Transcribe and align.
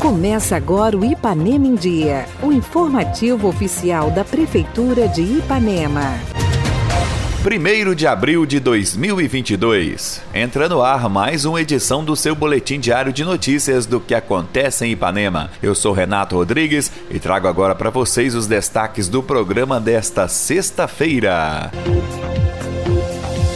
Começa 0.00 0.56
agora 0.56 0.96
o 0.96 1.04
Ipanema 1.04 1.66
em 1.66 1.74
Dia, 1.74 2.26
o 2.42 2.50
informativo 2.50 3.46
oficial 3.46 4.10
da 4.10 4.24
Prefeitura 4.24 5.06
de 5.06 5.22
Ipanema. 5.22 6.14
1 7.44 7.94
de 7.94 8.06
abril 8.06 8.44
de 8.44 8.58
2022. 8.58 10.20
Entra 10.34 10.68
no 10.68 10.82
ar 10.82 11.08
mais 11.08 11.44
uma 11.44 11.60
edição 11.60 12.04
do 12.04 12.16
seu 12.16 12.34
boletim 12.34 12.80
diário 12.80 13.12
de 13.12 13.24
notícias 13.24 13.86
do 13.86 14.00
que 14.00 14.14
acontece 14.14 14.84
em 14.84 14.92
Ipanema. 14.92 15.50
Eu 15.62 15.74
sou 15.74 15.92
Renato 15.92 16.36
Rodrigues 16.36 16.90
e 17.10 17.18
trago 17.18 17.46
agora 17.46 17.74
para 17.74 17.90
vocês 17.90 18.34
os 18.34 18.46
destaques 18.46 19.08
do 19.08 19.22
programa 19.22 19.80
desta 19.80 20.26
sexta-feira. 20.26 21.70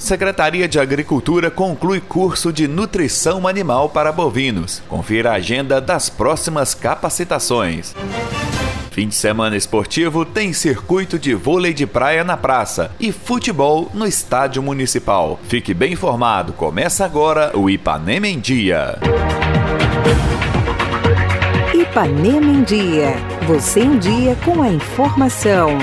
Secretaria 0.02 0.66
de 0.66 0.80
Agricultura 0.80 1.48
conclui 1.48 2.00
curso 2.00 2.52
de 2.52 2.66
nutrição 2.66 3.46
animal 3.46 3.88
para 3.88 4.10
bovinos. 4.10 4.82
Confira 4.88 5.30
a 5.30 5.34
agenda 5.34 5.80
das 5.80 6.10
próximas 6.10 6.74
capacitações. 6.74 7.94
Fim 8.90 9.06
de 9.06 9.14
semana 9.14 9.56
esportivo 9.56 10.24
tem 10.24 10.52
circuito 10.52 11.20
de 11.20 11.34
vôlei 11.34 11.72
de 11.72 11.86
praia 11.86 12.24
na 12.24 12.36
praça 12.36 12.90
e 12.98 13.12
futebol 13.12 13.92
no 13.94 14.04
estádio 14.04 14.60
municipal. 14.60 15.38
Fique 15.44 15.72
bem 15.72 15.92
informado. 15.92 16.52
Começa 16.52 17.04
agora 17.04 17.56
o 17.56 17.70
Ipanema 17.70 18.26
em 18.26 18.40
Dia. 18.40 18.98
Ipanema 21.72 22.50
em 22.50 22.64
Dia. 22.64 23.14
Você 23.46 23.78
em 23.78 23.98
dia 23.98 24.36
com 24.44 24.62
a 24.64 24.68
informação. 24.68 25.78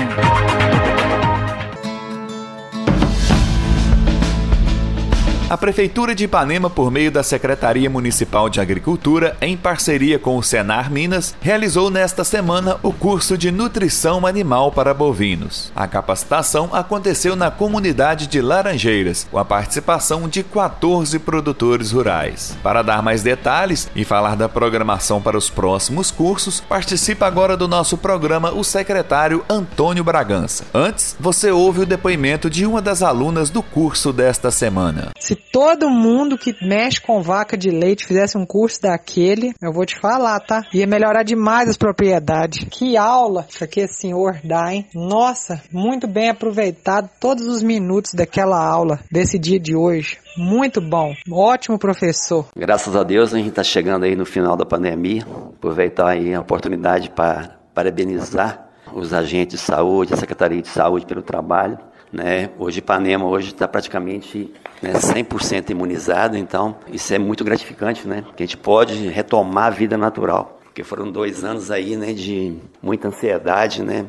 A 5.50 5.58
Prefeitura 5.58 6.14
de 6.14 6.26
Ipanema, 6.26 6.70
por 6.70 6.92
meio 6.92 7.10
da 7.10 7.24
Secretaria 7.24 7.90
Municipal 7.90 8.48
de 8.48 8.60
Agricultura, 8.60 9.36
em 9.40 9.56
parceria 9.56 10.16
com 10.16 10.36
o 10.36 10.44
Senar 10.44 10.92
Minas, 10.92 11.34
realizou 11.40 11.90
nesta 11.90 12.22
semana 12.22 12.78
o 12.84 12.92
curso 12.92 13.36
de 13.36 13.50
Nutrição 13.50 14.24
Animal 14.24 14.70
para 14.70 14.94
Bovinos. 14.94 15.72
A 15.74 15.88
capacitação 15.88 16.70
aconteceu 16.72 17.34
na 17.34 17.50
comunidade 17.50 18.28
de 18.28 18.40
Laranjeiras, 18.40 19.26
com 19.28 19.38
a 19.38 19.44
participação 19.44 20.28
de 20.28 20.44
14 20.44 21.18
produtores 21.18 21.90
rurais. 21.90 22.56
Para 22.62 22.82
dar 22.82 23.02
mais 23.02 23.24
detalhes 23.24 23.90
e 23.96 24.04
falar 24.04 24.36
da 24.36 24.48
programação 24.48 25.20
para 25.20 25.36
os 25.36 25.50
próximos 25.50 26.12
cursos, 26.12 26.60
participa 26.60 27.26
agora 27.26 27.56
do 27.56 27.66
nosso 27.66 27.98
programa 27.98 28.52
o 28.52 28.62
secretário 28.62 29.44
Antônio 29.50 30.04
Bragança. 30.04 30.64
Antes, 30.72 31.16
você 31.18 31.50
ouve 31.50 31.80
o 31.80 31.86
depoimento 31.86 32.48
de 32.48 32.64
uma 32.64 32.80
das 32.80 33.02
alunas 33.02 33.50
do 33.50 33.64
curso 33.64 34.12
desta 34.12 34.52
semana. 34.52 35.10
Se 35.18 35.39
todo 35.52 35.90
mundo 35.90 36.38
que 36.38 36.54
mexe 36.62 37.00
com 37.00 37.22
vaca 37.22 37.56
de 37.56 37.70
leite 37.70 38.06
fizesse 38.06 38.36
um 38.36 38.46
curso 38.46 38.82
daquele, 38.82 39.52
eu 39.60 39.72
vou 39.72 39.84
te 39.84 39.98
falar, 39.98 40.38
tá? 40.40 40.62
Ia 40.72 40.86
melhorar 40.86 41.22
demais 41.22 41.68
as 41.68 41.76
propriedades. 41.76 42.66
Que 42.70 42.96
aula 42.96 43.46
isso 43.48 43.64
aqui, 43.64 43.86
senhor 43.88 44.38
dá, 44.44 44.72
hein? 44.72 44.86
Nossa, 44.94 45.62
muito 45.72 46.06
bem 46.06 46.30
aproveitado 46.30 47.08
todos 47.18 47.46
os 47.46 47.62
minutos 47.62 48.12
daquela 48.14 48.62
aula, 48.62 49.00
desse 49.10 49.38
dia 49.38 49.58
de 49.58 49.74
hoje. 49.74 50.18
Muito 50.36 50.80
bom, 50.80 51.12
ótimo 51.30 51.78
professor. 51.78 52.46
Graças 52.56 52.94
a 52.94 53.02
Deus 53.02 53.34
a 53.34 53.38
gente 53.38 53.48
está 53.48 53.64
chegando 53.64 54.04
aí 54.04 54.14
no 54.14 54.24
final 54.24 54.56
da 54.56 54.64
pandemia. 54.64 55.22
Aproveitar 55.56 56.10
aí 56.10 56.34
a 56.34 56.40
oportunidade 56.40 57.10
para 57.10 57.58
parabenizar 57.74 58.68
os 58.92 59.12
agentes 59.12 59.60
de 59.60 59.66
saúde, 59.66 60.14
a 60.14 60.16
Secretaria 60.16 60.60
de 60.60 60.68
Saúde 60.68 61.06
pelo 61.06 61.22
trabalho 61.22 61.78
né? 62.12 62.50
Hoje 62.58 62.78
Ipanema 62.78 63.26
hoje 63.26 63.48
está 63.48 63.68
praticamente 63.68 64.52
né, 64.82 64.92
100% 64.92 65.70
imunizado, 65.70 66.36
então 66.36 66.76
isso 66.92 67.12
é 67.14 67.18
muito 67.18 67.44
gratificante, 67.44 68.06
né? 68.06 68.24
Que 68.36 68.42
a 68.42 68.46
gente 68.46 68.56
pode 68.56 69.08
retomar 69.08 69.66
a 69.66 69.70
vida 69.70 69.96
natural, 69.96 70.58
porque 70.64 70.82
foram 70.82 71.10
dois 71.10 71.44
anos 71.44 71.70
aí, 71.70 71.96
né, 71.96 72.12
de 72.12 72.56
muita 72.82 73.08
ansiedade, 73.08 73.82
né? 73.82 74.06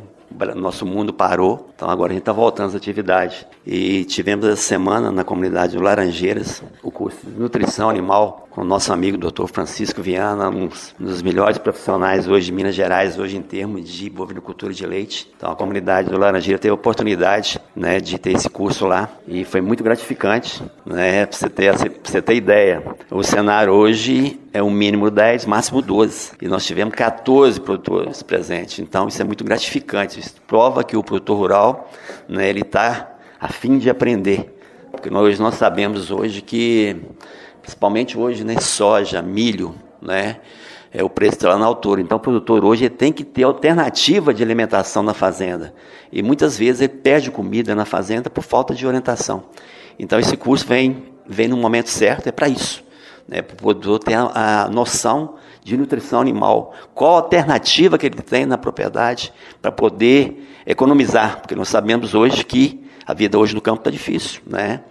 Nosso 0.56 0.86
mundo 0.86 1.12
parou, 1.12 1.70
então 1.76 1.90
agora 1.90 2.12
a 2.12 2.14
gente 2.14 2.22
está 2.22 2.32
voltando 2.32 2.70
às 2.70 2.76
atividades. 2.76 3.46
E 3.68 4.06
tivemos 4.06 4.46
essa 4.46 4.62
semana 4.62 5.12
na 5.12 5.26
comunidade 5.26 5.76
do 5.76 5.84
Laranjeiras 5.84 6.64
o 6.82 6.90
curso 6.90 7.20
de 7.26 7.38
nutrição 7.38 7.90
animal 7.90 8.48
com 8.52 8.62
o 8.62 8.66
nosso 8.66 8.92
amigo 8.92 9.18
Dr. 9.18 9.48
Francisco 9.48 10.02
Viana, 10.02 10.50
um 10.50 10.70
dos 11.00 11.22
melhores 11.22 11.58
profissionais 11.58 12.28
hoje 12.28 12.48
de 12.48 12.52
Minas 12.52 12.76
Gerais, 12.76 13.18
hoje 13.18 13.38
em 13.38 13.42
termos 13.42 13.90
de 13.90 14.10
bovinocultura 14.10 14.74
de 14.74 14.86
leite. 14.86 15.32
Então 15.38 15.52
a 15.52 15.56
comunidade 15.56 16.10
do 16.10 16.20
Laranjeira 16.20 16.60
teve 16.60 16.72
a 16.72 16.76
oportunidade 16.76 17.58
né, 17.74 18.02
de 18.02 18.20
ter 18.20 18.34
esse 18.34 18.50
curso 18.50 18.86
lá 18.86 19.10
e 19.26 19.46
foi 19.46 19.62
muito 19.62 19.82
gratificante. 19.82 20.62
Né, 20.86 21.26
para 21.26 21.38
você, 21.38 21.50
ter, 21.50 21.74
você 22.04 22.22
ter 22.22 22.36
ideia, 22.36 22.84
o 23.10 23.24
cenário 23.24 23.72
hoje 23.72 24.38
é 24.54 24.62
o 24.62 24.70
mínimo 24.70 25.10
10, 25.10 25.46
máximo 25.46 25.82
12. 25.82 26.34
E 26.42 26.48
nós 26.50 26.66
tivemos 26.66 26.94
14 26.94 27.62
produtores 27.62 28.22
presentes. 28.22 28.80
Então 28.80 29.08
isso 29.08 29.22
é 29.22 29.26
muito 29.26 29.46
gratificante. 29.46 30.20
Isso 30.20 30.36
prova 30.46 30.84
que 30.84 30.98
o 30.98 31.04
produtor 31.04 31.38
rural 31.38 31.90
né, 32.28 32.50
ele 32.50 32.62
está 32.62 33.16
a 33.40 33.48
fim 33.48 33.78
de 33.78 33.90
aprender. 33.90 34.58
Porque 34.92 35.10
nós, 35.10 35.40
nós 35.40 35.56
sabemos 35.56 36.12
hoje 36.12 36.42
que 36.42 36.98
principalmente 37.62 38.18
hoje, 38.18 38.44
né, 38.44 38.60
soja, 38.60 39.22
milho, 39.22 39.76
né, 40.02 40.40
é, 40.94 41.04
o 41.04 41.10
preço 41.10 41.36
está 41.36 41.50
lá 41.50 41.58
na 41.58 41.66
altura. 41.66 42.02
Então, 42.02 42.18
o 42.18 42.20
produtor 42.20 42.66
hoje 42.66 42.90
tem 42.90 43.14
que 43.14 43.24
ter 43.24 43.44
alternativa 43.44 44.34
de 44.34 44.44
alimentação 44.44 45.02
na 45.02 45.14
fazenda. 45.14 45.74
E 46.12 46.22
muitas 46.22 46.58
vezes 46.58 46.82
ele 46.82 46.90
perde 46.90 47.32
comida 47.32 47.74
na 47.74 47.86
fazenda 47.86 48.30
por 48.30 48.44
falta 48.44 48.76
de 48.76 48.86
orientação. 48.86 49.44
Então, 49.98 50.20
esse 50.20 50.36
curso 50.36 50.66
vem, 50.68 51.04
vem 51.26 51.48
no 51.48 51.56
momento 51.56 51.90
certo, 51.90 52.28
é 52.28 52.32
para 52.32 52.50
isso. 52.50 52.84
Né, 53.28 53.42
para 53.42 53.54
o 53.54 53.58
produtor 53.58 54.00
ter 54.00 54.16
a, 54.16 54.64
a 54.64 54.68
noção 54.68 55.36
de 55.64 55.78
nutrição 55.78 56.20
animal. 56.20 56.74
Qual 56.94 57.16
a 57.16 57.22
alternativa 57.22 57.98
que 57.98 58.08
ele 58.08 58.16
tem 58.16 58.46
na 58.46 58.58
propriedade 58.58 59.32
para 59.62 59.72
poder 59.72 60.50
economizar? 60.66 61.40
Porque 61.40 61.56
nós 61.56 61.70
sabemos 61.70 62.14
hoje 62.14 62.44
que 62.44 62.84
a 63.06 63.14
vida 63.14 63.38
hoje 63.38 63.56
no 63.56 63.62
campo 63.62 63.80
está 63.80 63.92
difícil. 63.92 64.42
Né? 64.46 64.82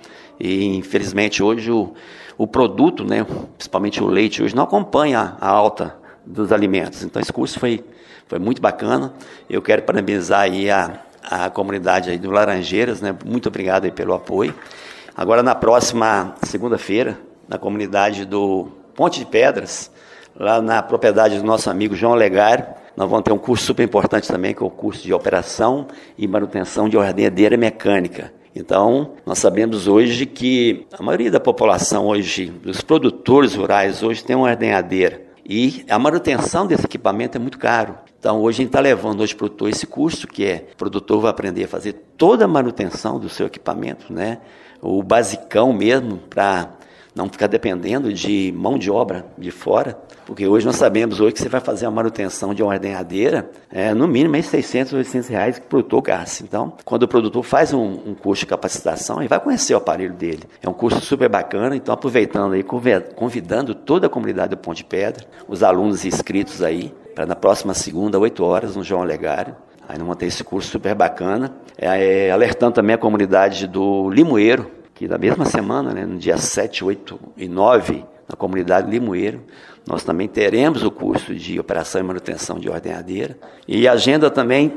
E, 0.41 0.65
infelizmente, 0.77 1.43
hoje 1.43 1.71
o 1.71 1.95
o 2.41 2.47
produto, 2.47 3.05
né, 3.05 3.27
principalmente 3.59 4.03
o 4.03 4.07
leite, 4.07 4.43
hoje 4.43 4.57
não 4.57 4.63
acompanha 4.63 5.37
a 5.39 5.47
alta 5.47 5.95
dos 6.25 6.51
alimentos. 6.53 7.03
Então 7.03 7.21
esse 7.21 7.31
curso 7.31 7.61
foi, 7.61 7.85
foi 8.27 8.39
muito 8.39 8.63
bacana. 8.63 9.13
Eu 9.49 9.61
quero 9.61 9.83
parabenizar 9.83 10.41
aí 10.41 10.71
a, 10.71 11.03
a 11.23 11.51
comunidade 11.51 12.09
aí 12.09 12.17
do 12.17 12.31
Laranjeiras, 12.31 13.03
né? 13.03 13.15
Muito 13.27 13.51
obrigado 13.51 13.85
aí 13.85 13.91
pelo 13.91 14.15
apoio. 14.15 14.55
Agora 15.15 15.43
na 15.43 15.55
próxima 15.55 16.35
segunda-feira, 16.43 17.19
na 17.47 17.59
comunidade 17.59 18.25
do 18.25 18.69
Ponte 18.95 19.19
de 19.19 19.27
Pedras, 19.27 19.91
lá 20.35 20.63
na 20.63 20.83
propriedade 20.83 21.39
do 21.39 21.45
nosso 21.45 21.69
amigo 21.69 21.95
João 21.95 22.15
Legário, 22.15 22.65
nós 22.97 23.07
vamos 23.11 23.25
ter 23.25 23.33
um 23.33 23.39
curso 23.39 23.67
super 23.67 23.83
importante 23.83 24.27
também, 24.27 24.55
que 24.55 24.63
é 24.63 24.67
o 24.67 24.71
curso 24.71 25.03
de 25.03 25.13
operação 25.13 25.89
e 26.17 26.27
manutenção 26.27 26.89
de 26.89 26.97
ordenhadeira 26.97 27.59
mecânica. 27.59 28.33
Então, 28.55 29.13
nós 29.25 29.39
sabemos 29.39 29.87
hoje 29.87 30.27
que 30.27 30.87
a 30.93 31.03
maioria 31.03 31.31
da 31.31 31.41
população 31.41 32.07
hoje, 32.07 32.47
dos 32.47 32.81
produtores 32.81 33.55
rurais 33.55 34.03
hoje, 34.03 34.25
tem 34.25 34.35
uma 34.35 34.49
ordenhadeira. 34.49 35.23
E 35.49 35.85
a 35.89 35.99
manutenção 35.99 36.67
desse 36.67 36.85
equipamento 36.85 37.37
é 37.37 37.41
muito 37.41 37.59
caro. 37.59 37.97
Então, 38.19 38.41
hoje 38.41 38.57
a 38.57 38.63
gente 38.63 38.69
está 38.69 38.81
levando 38.81 39.25
o 39.25 39.37
produtor 39.37 39.69
esse 39.69 39.87
curso, 39.87 40.27
que 40.27 40.45
é 40.45 40.69
o 40.73 40.77
produtor 40.77 41.21
vai 41.21 41.31
aprender 41.31 41.65
a 41.65 41.69
fazer 41.69 41.93
toda 42.17 42.45
a 42.45 42.49
manutenção 42.49 43.19
do 43.19 43.29
seu 43.29 43.47
equipamento, 43.47 44.13
né? 44.13 44.39
o 44.83 45.03
basicão 45.03 45.73
mesmo, 45.73 46.19
para 46.19 46.71
não 47.21 47.29
ficar 47.29 47.47
dependendo 47.47 48.13
de 48.13 48.53
mão 48.57 48.79
de 48.79 48.91
obra 48.91 49.27
de 49.37 49.51
fora, 49.51 49.99
porque 50.25 50.47
hoje 50.47 50.65
nós 50.65 50.77
sabemos 50.77 51.21
hoje 51.21 51.35
que 51.35 51.43
você 51.43 51.49
vai 51.49 51.61
fazer 51.61 51.85
a 51.85 51.91
manutenção 51.91 52.55
de 52.55 52.63
uma 52.63 52.73
ordenhadeira, 52.73 53.51
é, 53.71 53.93
no 53.93 54.09
mínimo 54.09 54.37
é 54.37 54.43
600, 54.43 54.95
800 54.95 55.29
reais 55.29 55.59
que 55.59 55.67
o 55.67 55.69
produtor 55.69 56.01
gasta. 56.01 56.43
Então, 56.43 56.73
quando 56.85 57.03
o 57.03 57.09
produtor 57.09 57.45
faz 57.45 57.75
um, 57.75 57.99
um 58.07 58.15
curso 58.15 58.41
de 58.41 58.47
capacitação, 58.47 59.19
ele 59.19 59.29
vai 59.29 59.39
conhecer 59.39 59.75
o 59.75 59.77
aparelho 59.77 60.15
dele. 60.15 60.45
É 60.63 60.69
um 60.69 60.73
curso 60.73 61.01
super 61.01 61.29
bacana, 61.29 61.77
então 61.77 61.93
aproveitando 61.93 62.55
aí, 62.55 62.65
convidando 63.15 63.75
toda 63.75 64.07
a 64.07 64.11
comunidade 64.11 64.51
do 64.51 64.57
Ponte 64.57 64.83
Pedra, 64.83 65.27
os 65.47 65.63
alunos 65.63 66.05
inscritos 66.05 66.63
aí, 66.63 66.95
para 67.15 67.27
na 67.27 67.37
próxima 67.37 67.75
segunda, 67.75 68.19
8 68.19 68.43
horas, 68.43 68.77
no 68.77 68.83
João 68.83 69.03
Legário, 69.03 69.55
Aí 69.89 69.99
montei 69.99 70.29
esse 70.29 70.45
curso 70.45 70.71
super 70.71 70.95
bacana, 70.95 71.53
é, 71.77 72.27
é, 72.27 72.31
alertando 72.31 72.75
também 72.75 72.95
a 72.95 72.99
comunidade 72.99 73.67
do 73.67 74.09
Limoeiro, 74.09 74.71
que 75.01 75.09
na 75.09 75.17
mesma 75.17 75.47
semana, 75.47 75.95
né, 75.95 76.05
no 76.05 76.19
dia 76.19 76.37
7, 76.37 76.85
8 76.85 77.19
e 77.35 77.49
9, 77.49 78.05
na 78.29 78.37
comunidade 78.37 78.91
Limoeiro, 78.91 79.43
nós 79.89 80.05
também 80.05 80.29
teremos 80.29 80.83
o 80.83 80.91
curso 80.91 81.35
de 81.35 81.59
operação 81.59 82.03
e 82.03 82.05
manutenção 82.05 82.59
de 82.59 82.69
ordenhadeira. 82.69 83.39
E 83.67 83.89
a 83.89 83.93
agenda 83.93 84.31
também, 84.31 84.71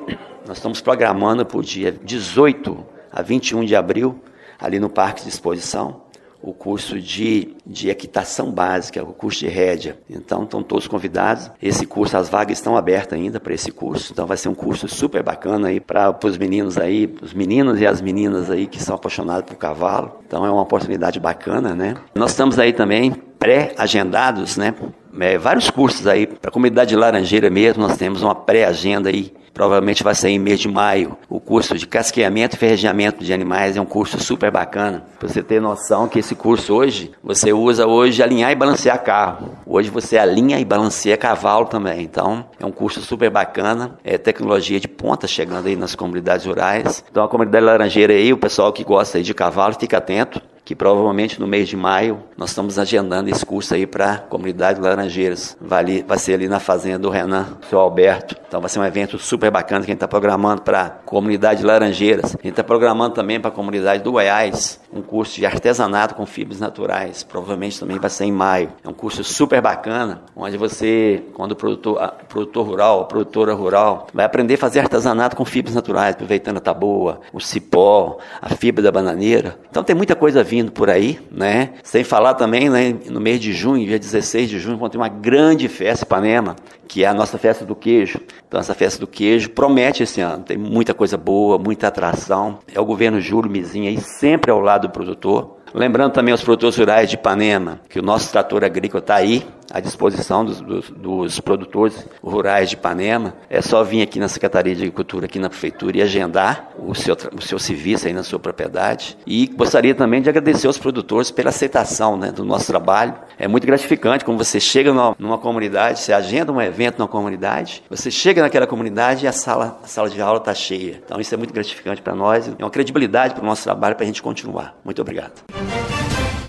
nós 0.48 0.60
estamos 0.60 0.80
programando 0.80 1.46
para 1.46 1.58
o 1.58 1.62
dia 1.62 1.92
18 1.92 2.86
a 3.12 3.22
21 3.22 3.66
de 3.66 3.76
abril, 3.76 4.18
ali 4.58 4.80
no 4.80 4.90
Parque 4.90 5.24
de 5.24 5.28
Exposição, 5.28 6.03
o 6.44 6.54
curso 6.54 7.00
de, 7.00 7.56
de 7.66 7.90
equitação 7.90 8.52
básica, 8.52 9.02
o 9.02 9.14
curso 9.14 9.40
de 9.40 9.48
rédea. 9.48 9.98
Então, 10.10 10.44
estão 10.44 10.62
todos 10.62 10.88
convidados. 10.90 11.50
Esse 11.62 11.86
curso, 11.86 12.18
as 12.18 12.28
vagas 12.28 12.58
estão 12.58 12.76
abertas 12.76 13.18
ainda 13.18 13.40
para 13.40 13.54
esse 13.54 13.72
curso. 13.72 14.12
Então, 14.12 14.28
vai 14.28 14.36
ser 14.36 14.50
um 14.50 14.54
curso 14.54 14.86
super 14.90 15.24
bacana 15.24 15.70
aí 15.70 15.80
para 15.80 16.14
os 16.22 16.38
meninos 16.38 16.78
aí, 16.78 17.16
os 17.22 17.34
meninos 17.34 17.80
e 17.80 17.88
as 17.88 18.02
meninas 18.02 18.52
aí 18.52 18.68
que 18.68 18.84
são 18.84 18.94
apaixonados 18.94 19.46
por 19.46 19.56
cavalo. 19.56 20.20
Então, 20.28 20.46
é 20.46 20.52
uma 20.52 20.64
oportunidade 20.64 21.18
bacana, 21.18 21.74
né? 21.74 21.96
Nós 22.14 22.32
estamos 22.32 22.60
aí 22.60 22.74
também 22.74 23.12
pré-agendados, 23.40 24.58
né? 24.58 24.76
É, 25.20 25.38
vários 25.38 25.70
cursos 25.70 26.08
aí 26.08 26.28
para 26.28 26.50
a 26.50 26.52
comunidade 26.52 26.94
laranjeira 26.94 27.50
mesmo, 27.50 27.84
nós 27.84 27.96
temos 27.96 28.22
uma 28.22 28.36
pré-agenda 28.36 29.10
aí 29.10 29.32
provavelmente 29.54 30.04
vai 30.04 30.16
sair 30.16 30.34
em 30.34 30.40
mês 30.40 30.60
de 30.60 30.68
maio. 30.68 31.18
O 31.30 31.40
curso 31.40 31.78
de 31.78 31.86
casqueamento 31.86 32.56
e 32.56 32.60
ferregiamento 32.60 33.24
de 33.24 33.34
animais 33.34 33.78
é 33.78 33.82
um 33.82 33.86
curso 33.86 34.20
super 34.20 34.52
bacana. 34.52 35.06
Para 35.20 35.28
você 35.28 35.44
ter 35.44 35.62
noção 35.62 36.08
que 36.08 36.20
esse 36.20 36.36
curso 36.36 36.74
hoje, 36.74 37.12
você 37.24 37.54
usa 37.54 37.86
hoje 37.86 38.24
alinhar 38.24 38.52
e 38.52 38.56
balancear 38.56 39.02
carro. 39.04 39.52
Hoje 39.66 39.90
você 39.90 40.18
alinha 40.18 40.60
e 40.60 40.66
balanceia 40.66 41.18
cavalo 41.18 41.66
também. 41.66 42.02
Então, 42.02 42.46
é 42.60 42.66
um 42.66 42.72
curso 42.72 43.02
super 43.02 43.30
bacana. 43.30 43.98
É 44.04 44.18
tecnologia 44.18 44.80
de 44.80 44.88
ponta 44.88 45.28
chegando 45.28 45.68
aí 45.68 45.76
nas 45.76 45.96
comunidades 45.96 46.46
rurais. 46.46 47.04
Então, 47.10 47.24
a 47.24 47.28
comunidade 47.28 47.66
laranjeira 47.66 48.14
aí, 48.14 48.34
o 48.34 48.38
pessoal 48.38 48.74
que 48.74 48.84
gosta 48.84 49.18
aí 49.18 49.24
de 49.24 49.34
cavalo, 49.34 49.76
fica 49.80 49.98
atento 49.98 50.42
que 50.66 50.76
provavelmente 50.76 51.40
no 51.40 51.48
mês 51.48 51.68
de 51.68 51.76
maio 51.76 52.24
nós 52.38 52.50
estamos 52.50 52.80
agendando 52.80 53.30
esse 53.30 53.46
curso 53.46 53.74
aí 53.74 53.86
para 53.86 54.14
a 54.14 54.18
comunidade 54.18 54.80
Laranjeiras. 54.80 55.58
Vai, 55.60 55.80
ali, 55.80 56.06
vai 56.08 56.18
ser 56.18 56.36
ali 56.36 56.48
na 56.48 56.60
fazenda 56.60 57.00
do 57.00 57.10
Renan, 57.10 57.58
seu 57.70 57.80
Alberto. 57.80 58.36
Então 58.48 58.62
vai 58.62 58.70
ser 58.70 58.80
um 58.80 58.86
evento 58.86 59.18
super 59.20 59.43
bacana 59.52 59.82
que 59.82 59.92
a 59.92 59.94
gente 59.94 59.98
está 59.98 60.08
programando 60.08 60.62
para 60.62 60.82
a 60.82 60.90
comunidade 60.90 61.64
Laranjeiras. 61.64 62.36
A 62.36 62.38
gente 62.38 62.50
está 62.50 62.64
programando 62.64 63.16
também 63.16 63.40
para 63.40 63.50
a 63.50 63.54
comunidade 63.54 64.04
do 64.04 64.12
Goiás 64.12 64.80
um 64.94 65.02
curso 65.02 65.36
de 65.36 65.46
artesanato 65.46 66.16
com 66.16 66.26
fibras 66.26 66.60
naturais. 66.60 67.24
Provavelmente 67.24 67.80
também 67.80 67.98
vai 67.98 68.10
ser 68.10 68.26
em 68.26 68.32
maio. 68.32 68.72
É 68.84 68.90
um 68.90 68.94
curso 68.94 69.24
super 69.24 69.62
bacana, 69.62 70.22
onde 70.36 70.56
você, 70.58 71.24
quando 71.34 71.54
o 71.54 71.56
produtor, 71.56 72.02
a, 72.02 72.08
produtor 72.10 72.66
rural, 72.66 73.02
a 73.02 73.06
produtora 73.06 73.54
rural, 73.54 74.08
vai 74.14 74.26
aprender 74.26 74.54
a 74.54 74.58
fazer 74.58 74.80
artesanato 74.80 75.36
com 75.36 75.44
fibras 75.44 75.76
naturais, 75.76 76.14
aproveitando 76.14 76.58
a 76.58 76.62
taboa, 76.62 77.22
o 77.32 77.40
cipó, 77.40 78.20
a 78.42 78.50
fibra 78.50 78.84
da 78.84 78.92
bananeira. 78.92 79.58
Então 79.70 79.84
tem 79.84 79.96
muita 79.96 80.16
coisa 80.16 80.44
vindo 80.44 80.72
por 80.72 80.90
aí, 80.90 81.20
né? 81.32 81.72
Sem 81.84 82.04
falar 82.04 82.36
também, 82.36 82.70
né, 82.70 82.96
no 83.10 83.20
mês 83.20 83.40
de 83.40 83.54
junho, 83.54 83.86
dia 83.86 84.00
16 84.00 84.50
de 84.50 84.60
junho, 84.60 84.78
vamos 84.78 84.92
ter 84.92 84.98
uma 84.98 85.10
grande 85.10 85.68
festa 85.68 86.04
em 86.04 86.08
Ipanema, 86.08 86.56
que 86.88 87.04
é 87.04 87.08
a 87.08 87.14
nossa 87.14 87.38
festa 87.38 87.66
do 87.66 87.76
queijo. 87.76 88.20
Então 88.48 88.60
essa 88.60 88.74
festa 88.76 89.00
do 89.00 89.08
queijo 89.08 89.33
promete 89.50 90.04
esse 90.04 90.22
ano, 90.22 90.44
tem 90.44 90.58
muita 90.58 90.94
coisa 90.94 91.18
boa, 91.18 91.58
muita 91.58 91.88
atração. 91.88 92.60
É 92.74 92.80
o 92.80 92.86
governo 92.86 93.20
Júlio 93.20 93.50
Mizinha 93.50 93.90
aí 93.90 94.00
sempre 94.00 94.52
ao 94.52 94.60
lado 94.60 94.88
do 94.88 94.92
produtor. 94.92 95.58
Lembrando 95.74 96.14
também 96.14 96.32
aos 96.32 96.44
produtores 96.44 96.78
rurais 96.78 97.10
de 97.10 97.16
Ipanema 97.16 97.80
que 97.90 98.00
o 98.00 98.04
nosso 98.04 98.32
trator 98.32 98.64
agrícola 98.64 99.00
está 99.00 99.16
aí 99.16 99.44
à 99.74 99.80
disposição 99.80 100.46
dos, 100.46 100.62
dos, 100.62 100.90
dos, 100.92 101.40
produtores 101.40 102.08
rurais 102.24 102.70
de 102.70 102.76
Ipanema. 102.76 103.34
É 103.50 103.60
só 103.60 103.84
vir 103.84 104.04
aqui 104.04 104.20
na 104.20 104.28
Secretaria 104.28 104.76
de 104.76 104.84
Agricultura, 104.84 105.26
aqui 105.26 105.40
na 105.40 105.50
Prefeitura, 105.50 105.98
e 105.98 106.02
agendar 106.04 106.70
o 106.78 106.94
seu, 106.94 107.18
o 107.36 107.42
seu 107.42 107.58
serviço 107.58 108.06
aí 108.06 108.14
na 108.14 108.22
sua 108.22 108.38
propriedade. 108.38 109.18
E 109.26 109.48
gostaria 109.48 109.96
também 109.96 110.22
de 110.22 110.30
agradecer 110.30 110.68
aos 110.68 110.78
produtores 110.78 111.32
pela 111.32 111.50
aceitação 111.50 112.16
né, 112.16 112.32
do 112.32 112.46
nosso 112.46 112.68
trabalho. 112.68 113.16
É 113.40 113.48
muito 113.48 113.66
gratificante 113.66 114.24
quando 114.24 114.38
você 114.38 114.60
chega 114.60 114.94
numa, 114.94 115.16
numa 115.18 115.38
comunidade, 115.40 116.00
você 116.00 116.14
agenda 116.14 116.52
um 116.52 116.62
evento 116.62 117.00
numa 117.00 117.08
comunidade, 117.08 117.84
você 117.90 118.12
chega 118.12 118.44
naquela 118.44 118.68
comunidade 118.68 119.26
e 119.26 119.28
a 119.28 119.32
sala, 119.32 119.80
a 119.84 119.88
sala 119.88 120.08
de 120.08 120.22
aula 120.22 120.38
está 120.38 120.54
cheia. 120.54 121.02
Então 121.04 121.20
isso 121.20 121.34
é 121.34 121.38
muito 121.38 121.54
gratificante 121.54 122.00
para 122.00 122.14
nós, 122.14 122.48
é 122.48 122.64
uma 122.64 122.70
credibilidade 122.70 123.34
para 123.34 123.42
o 123.42 123.46
nosso 123.46 123.64
trabalho 123.64 123.96
para 123.96 124.04
a 124.04 124.08
gente 124.08 124.22
continuar. 124.22 124.78
Muito 124.86 125.02
obrigado. 125.02 125.44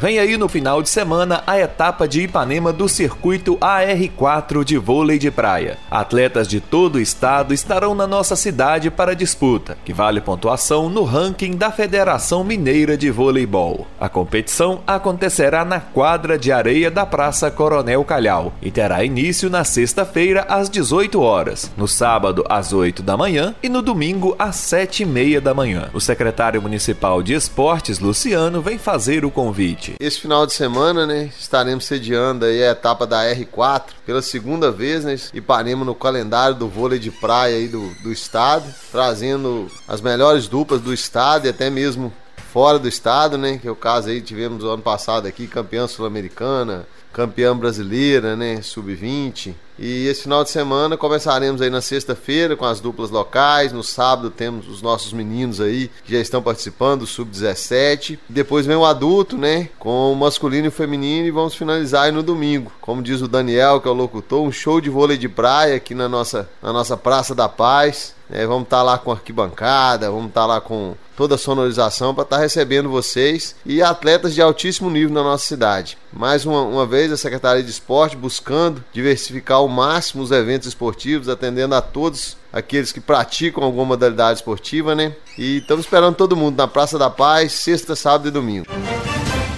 Vem 0.01 0.19
aí 0.19 0.37
no 0.37 0.49
final 0.49 0.83
de 0.83 0.89
semana 0.89 1.43
a 1.47 1.59
etapa 1.59 2.07
de 2.09 2.23
Ipanema 2.23 2.73
do 2.73 2.89
circuito 2.89 3.57
AR4 3.59 4.65
de 4.65 4.77
vôlei 4.77 5.19
de 5.19 5.31
praia. 5.31 5.79
Atletas 5.91 6.49
de 6.49 6.61
todo 6.61 6.97
o 6.97 7.01
estado 7.01 7.55
estarão 7.55 7.95
na 7.95 8.07
nossa 8.07 8.35
cidade 8.35 8.91
para 8.91 9.15
disputa, 9.15 9.79
que 9.85 9.93
vale 9.93 10.21
pontuação 10.21 10.89
no 10.89 11.05
ranking 11.05 11.57
da 11.57 11.71
Federação 11.71 12.43
Mineira 12.43 12.97
de 12.97 13.11
Voleibol. 13.11 13.87
A 13.99 14.09
competição 14.09 14.83
acontecerá 14.87 15.65
na 15.65 15.79
quadra 15.79 16.37
de 16.37 16.51
areia 16.51 16.91
da 16.91 17.07
Praça 17.07 17.51
Coronel 17.51 18.05
Calhau 18.05 18.53
e 18.61 18.71
terá 18.71 19.05
início 19.05 19.49
na 19.49 19.63
sexta-feira 19.63 20.45
às 20.49 20.69
18 20.69 21.21
horas, 21.21 21.71
no 21.77 21.87
sábado 21.87 22.45
às 22.49 22.73
8 22.73 23.03
da 23.03 23.17
manhã 23.17 23.55
e 23.63 23.69
no 23.69 23.81
domingo 23.81 24.35
às 24.39 24.57
7 24.57 25.05
e 25.05 25.07
meia 25.07 25.41
da 25.41 25.55
manhã. 25.55 25.89
O 25.95 26.01
secretário 26.01 26.61
municipal 26.61 27.23
de 27.23 27.33
esportes, 27.33 28.01
Luciano, 28.01 28.61
vem 28.61 28.77
fazer 28.77 29.25
o 29.25 29.31
convite. 29.31 29.84
Esse 29.99 30.21
final 30.21 30.47
de 30.47 30.53
semana, 30.53 31.07
né, 31.07 31.31
estaremos 31.39 31.85
sediando 31.85 32.45
aí 32.45 32.63
a 32.63 32.71
etapa 32.71 33.07
da 33.07 33.23
R4 33.25 33.83
pela 34.07 34.23
segunda 34.23 34.71
vez, 34.71 35.05
né, 35.05 35.17
Ipanema 35.33 35.85
no 35.85 35.95
calendário 35.95 36.57
do 36.57 36.69
vôlei 36.69 36.99
de 36.99 37.11
praia 37.11 37.57
aí 37.57 37.69
do, 37.69 37.89
do 38.03 38.13
estado, 38.13 38.65
trazendo 38.91 39.71
as 39.87 40.01
melhores 40.01 40.47
duplas 40.47 40.81
do 40.81 40.93
estado 40.93 41.47
e 41.47 41.49
até 41.49 41.69
mesmo 41.71 42.13
fora 42.53 42.79
do 42.79 42.89
estado, 42.89 43.37
né, 43.37 43.59
que 43.59 43.67
é 43.67 43.71
o 43.71 43.77
caso 43.77 44.09
aí 44.09 44.21
tivemos 44.21 44.63
ano 44.65 44.83
passado 44.83 45.27
aqui, 45.27 45.47
campeã 45.47 45.87
sul-americana, 45.87 46.87
campeã 47.13 47.57
brasileira, 47.57 48.37
né, 48.37 48.63
sub-20, 48.63 49.55
e 49.79 50.07
esse 50.07 50.23
final 50.23 50.45
de 50.45 50.51
semana 50.51 50.97
começaremos 50.97 51.61
aí 51.61 51.69
na 51.69 51.81
sexta-feira 51.81 52.57
com 52.57 52.65
as 52.65 52.81
duplas 52.81 53.11
locais. 53.11 53.73
No 53.73 53.83
sábado 53.83 54.31
temos 54.31 54.69
os 54.69 54.81
nossos 54.81 55.13
meninos 55.13 55.61
aí 55.61 55.91
que 56.05 56.13
já 56.13 56.21
estão 56.21 56.41
participando, 56.41 57.03
o 57.03 57.07
sub-17. 57.07 58.19
Depois 58.29 58.67
vem 58.67 58.77
o 58.77 58.85
adulto, 58.85 59.37
né? 59.37 59.69
Com 59.79 60.13
o 60.13 60.17
masculino 60.17 60.67
e 60.67 60.69
o 60.69 60.73
feminino. 60.73 61.27
E 61.27 61.31
vamos 61.31 61.55
finalizar 61.55 62.05
aí 62.05 62.13
no 62.13 62.23
domingo. 62.23 62.71
Como 62.81 63.03
diz 63.03 63.21
o 63.21 63.29
Daniel, 63.29 63.81
que 63.81 63.89
é 63.89 63.91
o 63.91 63.95
locutor, 63.95 64.43
um 64.43 64.53
show 64.53 64.81
de 64.81 64.91
vôlei 64.91 65.19
de 65.19 65.29
praia 65.29 65.77
aqui 65.77 65.95
na 65.95 66.09
nossa, 66.09 66.49
na 66.63 66.73
nossa 66.73 66.97
Praça 66.97 67.35
da 67.35 67.49
Paz. 67.49 68.15
É, 68.31 68.47
vamos 68.47 68.65
estar 68.65 68.79
tá 68.79 68.83
lá 68.83 68.99
com 68.99 69.13
arquibancada, 69.13 70.11
vamos 70.11 70.29
estar 70.29 70.43
tá 70.43 70.47
lá 70.47 70.61
com 70.61 70.95
toda 71.17 71.35
a 71.35 71.39
sonorização 71.39 72.15
para 72.15 72.25
estar 72.25 72.37
tá 72.37 72.43
recebendo 72.43 72.89
vocês 72.89 73.55
e 73.65 73.83
atletas 73.83 74.35
de 74.35 74.43
altíssimo 74.43 74.91
nível 74.91 75.15
na 75.15 75.23
nossa 75.23 75.47
cidade. 75.47 75.99
Mais 76.13 76.47
uma, 76.47 76.63
uma 76.63 76.87
vez, 76.87 77.13
a 77.13 77.17
Secretaria 77.17 77.63
de 77.63 77.71
Esporte 77.71 78.17
buscando 78.17 78.83
diversificar 78.93 79.64
ao 79.65 79.69
máximo 79.69 80.23
os 80.23 80.31
eventos 80.31 80.69
esportivos, 80.69 81.29
atendendo 81.29 81.75
a 81.75 81.81
todos 81.81 82.37
aqueles 82.53 82.93
que 82.93 83.01
praticam 83.01 83.65
alguma 83.65 83.87
modalidade 83.87 84.39
esportiva, 84.39 84.95
né? 84.95 85.15
E 85.37 85.59
estamos 85.59 85.85
esperando 85.85 86.15
todo 86.15 86.37
mundo 86.37 86.57
na 86.57 86.69
Praça 86.69 86.99
da 86.99 87.11
Paz, 87.11 87.53
sexta, 87.53 87.97
sábado 87.97 88.29
e 88.29 88.31
domingo. 88.31 88.67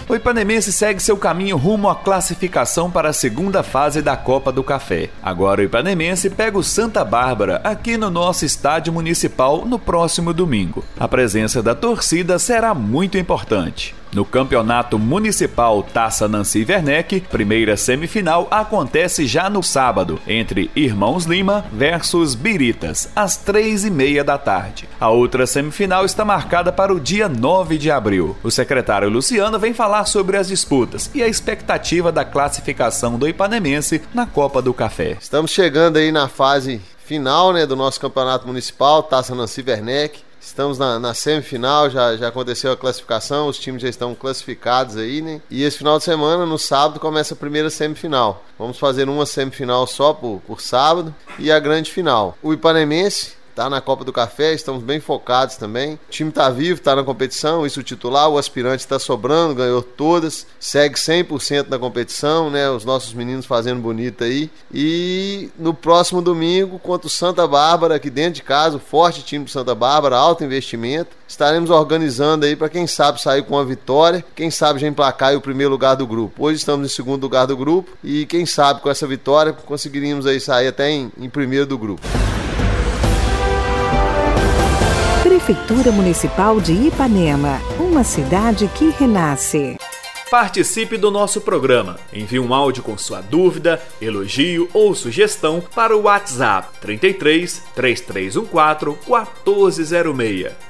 O 0.08 0.14
Ipanemense 0.14 0.72
segue 0.72 1.02
seu 1.02 1.16
caminho 1.16 1.56
rumo 1.56 1.88
à 1.88 1.96
classificação 1.96 2.88
para 2.88 3.08
a 3.08 3.12
segunda 3.12 3.64
fase 3.64 4.00
da 4.00 4.16
Copa 4.16 4.52
do 4.52 4.62
Café. 4.62 5.10
Agora 5.20 5.60
o 5.60 5.64
Ipanemense 5.64 6.30
pega 6.30 6.56
o 6.56 6.62
Santa 6.62 7.04
Bárbara 7.04 7.60
aqui 7.64 7.96
no 7.96 8.08
nosso 8.08 8.44
estádio 8.44 8.92
municipal 8.92 9.66
no 9.66 9.80
próximo 9.80 10.32
domingo. 10.32 10.84
A 10.96 11.08
presença 11.08 11.60
da 11.60 11.74
torcida 11.74 12.38
será 12.38 12.72
muito 12.72 13.18
importante. 13.18 13.96
No 14.16 14.24
Campeonato 14.24 14.98
Municipal 14.98 15.82
Taça 15.82 16.26
Nancy 16.26 16.64
Werneck, 16.66 17.20
primeira 17.20 17.76
semifinal 17.76 18.48
acontece 18.50 19.26
já 19.26 19.50
no 19.50 19.62
sábado, 19.62 20.18
entre 20.26 20.70
Irmãos 20.74 21.26
Lima 21.26 21.66
versus 21.70 22.34
Biritas, 22.34 23.10
às 23.14 23.36
três 23.36 23.84
e 23.84 23.90
meia 23.90 24.24
da 24.24 24.38
tarde. 24.38 24.88
A 24.98 25.10
outra 25.10 25.46
semifinal 25.46 26.06
está 26.06 26.24
marcada 26.24 26.72
para 26.72 26.94
o 26.94 26.98
dia 26.98 27.28
9 27.28 27.76
de 27.76 27.90
abril. 27.90 28.34
O 28.42 28.50
secretário 28.50 29.10
Luciano 29.10 29.58
vem 29.58 29.74
falar 29.74 30.06
sobre 30.06 30.38
as 30.38 30.48
disputas 30.48 31.10
e 31.14 31.22
a 31.22 31.28
expectativa 31.28 32.10
da 32.10 32.24
classificação 32.24 33.18
do 33.18 33.28
Ipanemense 33.28 34.00
na 34.14 34.24
Copa 34.24 34.62
do 34.62 34.72
Café. 34.72 35.18
Estamos 35.20 35.50
chegando 35.50 35.98
aí 35.98 36.10
na 36.10 36.26
fase 36.26 36.80
final 37.04 37.52
né, 37.52 37.66
do 37.66 37.76
nosso 37.76 38.00
campeonato 38.00 38.46
municipal, 38.46 39.02
Taça 39.02 39.34
Nancy 39.34 39.62
Werneck. 39.62 40.25
Estamos 40.46 40.78
na, 40.78 41.00
na, 41.00 41.12
semifinal, 41.12 41.90
já, 41.90 42.16
já 42.16 42.28
aconteceu 42.28 42.70
a 42.70 42.76
classificação, 42.76 43.48
os 43.48 43.58
times 43.58 43.82
já 43.82 43.88
estão 43.88 44.14
classificados 44.14 44.96
aí, 44.96 45.20
né? 45.20 45.40
E 45.50 45.64
esse 45.64 45.76
final 45.76 45.98
de 45.98 46.04
semana, 46.04 46.46
no 46.46 46.56
sábado, 46.56 47.00
começa 47.00 47.34
a 47.34 47.36
primeira 47.36 47.68
semifinal. 47.68 48.44
Vamos 48.56 48.78
fazer 48.78 49.08
uma 49.08 49.26
semifinal 49.26 49.88
só 49.88 50.14
por, 50.14 50.40
por 50.46 50.60
sábado 50.60 51.12
e 51.36 51.50
a 51.50 51.58
grande 51.58 51.90
final. 51.90 52.38
O 52.40 52.52
Ipanemense 52.54 53.32
tá 53.56 53.70
na 53.70 53.80
Copa 53.80 54.04
do 54.04 54.12
Café, 54.12 54.52
estamos 54.52 54.82
bem 54.82 55.00
focados 55.00 55.56
também. 55.56 55.94
O 55.94 56.10
time 56.10 56.30
tá 56.30 56.50
vivo, 56.50 56.78
tá 56.78 56.94
na 56.94 57.02
competição, 57.02 57.64
isso 57.64 57.80
o 57.80 57.82
titular, 57.82 58.28
o 58.28 58.36
aspirante 58.36 58.80
está 58.80 58.98
sobrando, 58.98 59.54
ganhou 59.54 59.82
todas, 59.82 60.46
segue 60.60 60.94
100% 60.96 61.68
na 61.70 61.78
competição, 61.78 62.50
né? 62.50 62.68
Os 62.68 62.84
nossos 62.84 63.14
meninos 63.14 63.46
fazendo 63.46 63.80
bonito 63.80 64.22
aí. 64.22 64.50
E 64.72 65.48
no 65.58 65.72
próximo 65.72 66.20
domingo, 66.20 66.78
contra 66.78 67.06
o 67.06 67.10
Santa 67.10 67.46
Bárbara, 67.46 67.94
aqui 67.94 68.10
dentro 68.10 68.34
de 68.34 68.42
casa, 68.42 68.76
o 68.76 68.80
forte 68.80 69.22
time 69.22 69.46
do 69.46 69.50
Santa 69.50 69.74
Bárbara, 69.74 70.16
alto 70.16 70.44
investimento. 70.44 71.16
Estaremos 71.26 71.70
organizando 71.70 72.44
aí 72.44 72.54
para 72.54 72.68
quem 72.68 72.86
sabe 72.86 73.22
sair 73.22 73.42
com 73.42 73.54
uma 73.54 73.64
vitória, 73.64 74.22
quem 74.34 74.50
sabe 74.50 74.80
já 74.80 74.86
emplacar 74.86 75.34
o 75.34 75.40
primeiro 75.40 75.72
lugar 75.72 75.94
do 75.94 76.06
grupo. 76.06 76.44
Hoje 76.44 76.58
estamos 76.58 76.86
em 76.86 76.94
segundo 76.94 77.22
lugar 77.22 77.46
do 77.46 77.56
grupo 77.56 77.90
e 78.04 78.26
quem 78.26 78.44
sabe 78.44 78.82
com 78.82 78.90
essa 78.90 79.06
vitória 79.06 79.54
conseguiríamos 79.54 80.26
aí 80.26 80.38
sair 80.38 80.68
até 80.68 80.90
em, 80.90 81.10
em 81.18 81.30
primeiro 81.30 81.64
do 81.64 81.78
grupo. 81.78 82.06
Prefeitura 85.46 85.92
Municipal 85.92 86.60
de 86.60 86.72
Ipanema, 86.72 87.60
uma 87.78 88.02
cidade 88.02 88.68
que 88.74 88.90
renasce. 88.90 89.76
Participe 90.28 90.96
do 90.96 91.08
nosso 91.08 91.40
programa. 91.40 92.00
Envie 92.12 92.40
um 92.40 92.52
áudio 92.52 92.82
com 92.82 92.98
sua 92.98 93.20
dúvida, 93.20 93.80
elogio 94.02 94.68
ou 94.74 94.92
sugestão 94.92 95.62
para 95.72 95.96
o 95.96 96.02
WhatsApp 96.02 96.76
33 96.80 97.62
3314 97.76 98.98
1406. 99.06 100.65